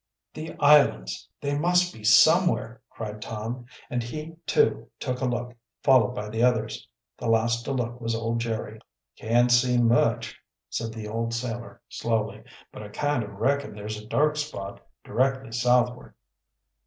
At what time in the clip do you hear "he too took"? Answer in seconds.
4.01-5.21